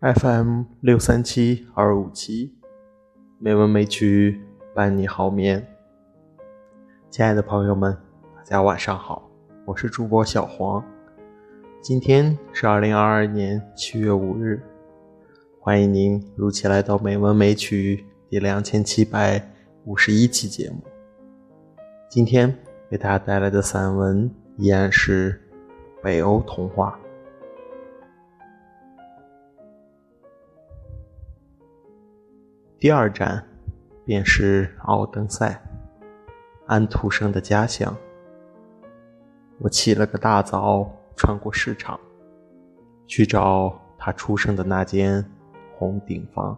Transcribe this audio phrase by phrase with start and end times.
[0.00, 2.52] FM 六三七二五七，
[3.38, 4.42] 美文美曲
[4.74, 5.64] 伴你好眠。
[7.08, 7.96] 亲爱的朋友们，
[8.34, 9.30] 大家晚上好，
[9.64, 10.84] 我是主播小黄。
[11.80, 14.60] 今天是二零二二年七月五日，
[15.60, 19.51] 欢迎您如期来到《美文美曲》第两千七百
[19.84, 20.80] 五十一期节目。
[22.08, 22.56] 今天
[22.90, 25.40] 为大家带来的散文依然是
[26.00, 26.96] 北欧童话。
[32.78, 33.44] 第二站，
[34.04, 35.60] 便是奥登塞，
[36.66, 37.96] 安徒生的家乡。
[39.58, 41.98] 我起了个大早，穿过市场，
[43.08, 45.24] 去找他出生的那间
[45.76, 46.56] 红顶房。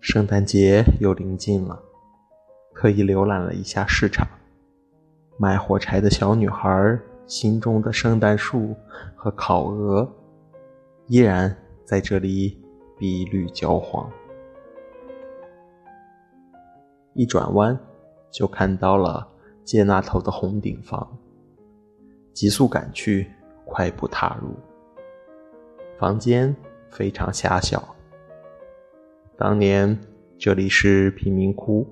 [0.00, 1.82] 圣诞节又临近了，
[2.74, 4.26] 特意浏览了一下市场。
[5.36, 8.74] 卖火柴的小女孩心中的圣诞树
[9.16, 10.08] 和烤鹅，
[11.06, 12.56] 依然在这里
[12.96, 14.08] 碧绿焦黄。
[17.14, 17.78] 一转弯，
[18.30, 19.28] 就看到了
[19.64, 21.06] 街那头的红顶房。
[22.32, 23.28] 急速赶去，
[23.64, 24.54] 快步踏入。
[25.98, 26.54] 房间
[26.88, 27.96] 非常狭小。
[29.40, 29.96] 当年
[30.36, 31.86] 这里是贫民窟，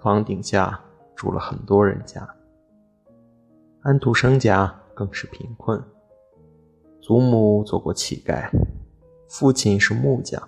[0.00, 0.80] 房顶下
[1.16, 2.24] 住了很多人家。
[3.80, 5.82] 安徒生家更是贫困，
[7.00, 8.48] 祖母做过乞丐，
[9.28, 10.40] 父亲是木匠，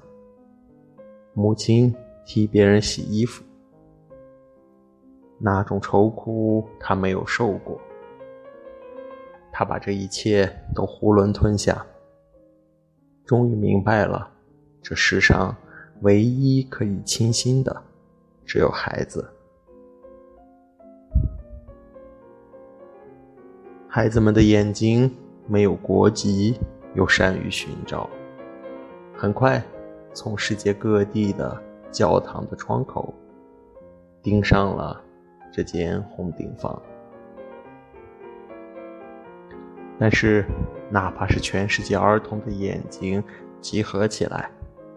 [1.34, 1.92] 母亲
[2.24, 3.42] 替别人洗衣服。
[5.36, 7.76] 那种愁苦，他没有受过。
[9.50, 11.84] 他把这一切都囫囵吞下，
[13.26, 14.30] 终于明白了，
[14.80, 15.52] 这世上
[16.02, 17.82] 唯一可以倾心的，
[18.44, 19.28] 只有孩子。
[23.88, 25.10] 孩子们的眼睛
[25.46, 26.58] 没有国籍，
[26.94, 28.08] 又善于寻找，
[29.14, 29.62] 很快
[30.12, 31.60] 从世界各地的
[31.90, 33.12] 教堂的窗口
[34.22, 35.02] 盯上了。
[35.54, 36.80] 这间红顶房，
[39.98, 40.46] 但是
[40.88, 43.22] 哪怕是全世界儿童的眼睛
[43.60, 44.50] 集合起来，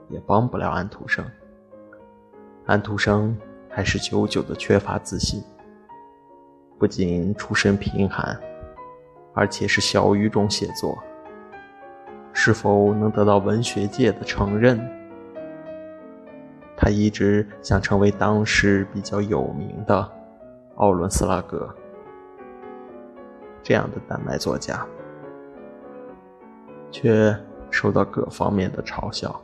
[0.10, 1.26] 也帮不了安徒生。
[2.66, 3.38] 安徒生
[3.70, 5.44] 还是久久的缺乏自信，
[6.80, 8.40] 不仅出身贫寒，
[9.34, 10.98] 而且是小语种写作，
[12.34, 14.80] 是否能得到文学界的承认？
[16.78, 20.12] 他一直想成为当时比较有名的。
[20.76, 21.74] 奥伦斯拉格
[23.64, 24.86] 这样的丹麦作家，
[26.92, 27.34] 却
[27.72, 29.42] 受到各方面的嘲笑。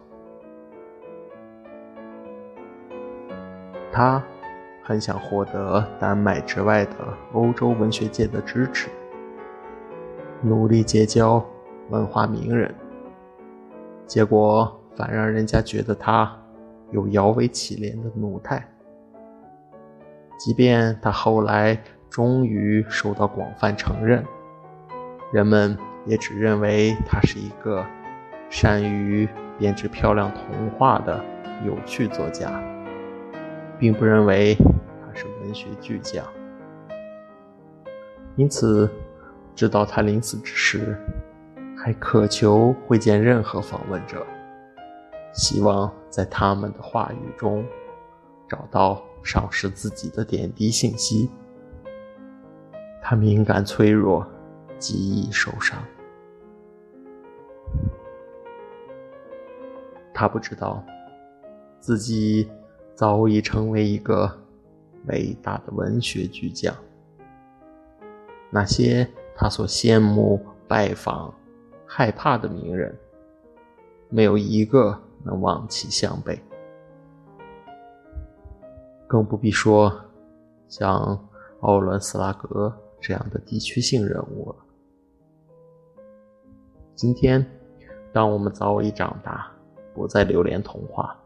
[4.02, 4.24] 他
[4.84, 6.96] 很想获得丹麦之外的
[7.34, 8.90] 欧洲文学界的支持，
[10.42, 11.46] 努力结交
[11.92, 12.74] 文化名人，
[14.08, 16.36] 结果反让人家觉得他
[16.90, 18.68] 有摇尾乞怜的奴态。
[20.36, 21.80] 即便他后来
[22.10, 24.26] 终于受到广泛承认，
[25.32, 27.86] 人们也只认为他是一个
[28.50, 29.30] 善于
[29.60, 31.24] 编织漂亮童话的
[31.64, 32.52] 有趣作家，
[33.82, 36.24] 并不认为他是文学巨匠。
[38.36, 38.88] 因此，
[39.56, 40.96] 直到他临死之时，
[41.76, 44.24] 还渴求会见任何访问者，
[45.34, 47.66] 希望在他们的话语中
[48.48, 49.02] 找到。
[49.24, 51.30] 赏识自己的点滴信息，
[53.04, 54.26] 他敏感脆弱，
[54.80, 55.78] 极易受伤。
[60.12, 60.84] 他不知道，
[61.80, 62.50] 自己
[62.96, 64.32] 早已成为一个
[65.08, 66.76] 伟大的文学巨匠。
[68.50, 71.34] 那些他所羡慕、拜访、
[71.86, 72.96] 害怕的名人，
[74.10, 76.40] 没有一个能望其项背。
[79.08, 79.94] 更不必说
[80.70, 81.28] 像
[81.62, 84.56] 奥伦斯拉格这样的地区性人物了。
[86.96, 87.46] 今天，
[88.14, 89.52] 当我们早已长大，
[89.94, 91.18] 不再留恋童话，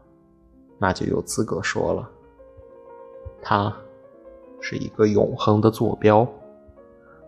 [0.78, 2.10] 那就有资格说了，
[3.42, 3.74] 它
[4.60, 6.26] 是一个永恒的坐标，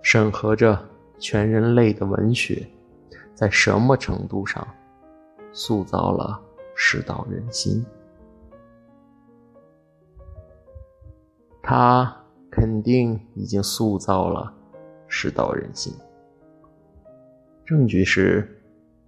[0.03, 0.79] 审核着
[1.19, 2.67] 全人类的文学
[3.35, 4.67] 在什么程度上
[5.53, 6.41] 塑造了
[6.75, 7.85] 世道人心。
[11.63, 12.17] 他
[12.51, 14.53] 肯定已经塑造了
[15.07, 15.93] 世道人心。
[17.65, 18.63] 证据是，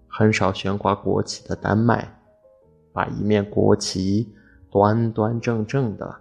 [0.06, 2.19] 很少悬挂国旗的丹麦，
[2.92, 4.28] 把一面国旗
[4.70, 6.14] 端端正正的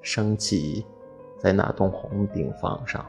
[0.00, 0.84] 升起
[1.38, 3.04] 在那栋红顶房上。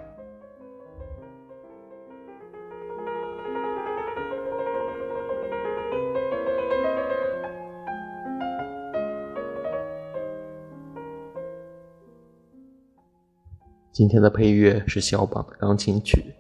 [13.92, 16.34] 今天的配乐是肖邦的钢琴曲，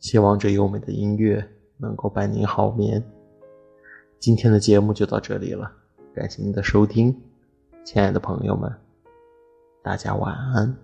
[0.00, 1.48] 希望这优美的音乐
[1.78, 3.00] 能够伴您好眠。
[4.18, 5.70] 今天的节目就到这里了，
[6.14, 7.12] 感谢您的收听，
[7.84, 8.72] 亲爱的朋友们，
[9.82, 10.83] 大家晚安。